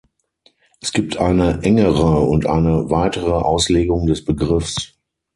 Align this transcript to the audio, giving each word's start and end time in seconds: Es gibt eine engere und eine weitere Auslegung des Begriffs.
Es 0.81 0.93
gibt 0.93 1.17
eine 1.17 1.61
engere 1.61 2.21
und 2.21 2.47
eine 2.47 2.89
weitere 2.89 3.33
Auslegung 3.33 4.07
des 4.07 4.25
Begriffs. 4.25 4.93